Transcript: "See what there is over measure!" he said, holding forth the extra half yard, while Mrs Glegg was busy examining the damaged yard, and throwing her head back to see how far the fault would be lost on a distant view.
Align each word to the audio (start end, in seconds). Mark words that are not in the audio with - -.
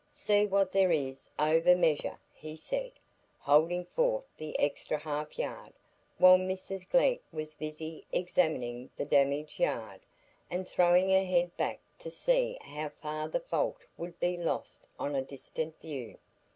"See 0.09 0.47
what 0.47 0.71
there 0.71 0.89
is 0.89 1.29
over 1.37 1.75
measure!" 1.75 2.17
he 2.33 2.57
said, 2.57 2.93
holding 3.37 3.85
forth 3.85 4.23
the 4.35 4.57
extra 4.57 4.97
half 4.97 5.37
yard, 5.37 5.73
while 6.17 6.39
Mrs 6.39 6.89
Glegg 6.89 7.21
was 7.31 7.53
busy 7.53 8.03
examining 8.11 8.89
the 8.97 9.05
damaged 9.05 9.59
yard, 9.59 9.99
and 10.49 10.67
throwing 10.67 11.09
her 11.11 11.23
head 11.23 11.55
back 11.55 11.81
to 11.99 12.09
see 12.09 12.57
how 12.61 12.89
far 12.89 13.27
the 13.27 13.41
fault 13.41 13.77
would 13.95 14.19
be 14.19 14.35
lost 14.37 14.87
on 14.97 15.13
a 15.13 15.21
distant 15.21 15.79
view. 15.79 16.17